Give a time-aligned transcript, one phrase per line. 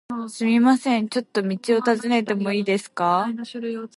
[0.29, 1.47] すみません、ちょっと道
[1.77, 3.27] を尋ねてもいいですか？